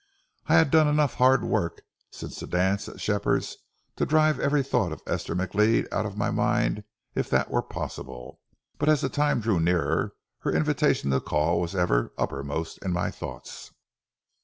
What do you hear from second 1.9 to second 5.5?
since the dance at Shepherd's to drive every thought of Esther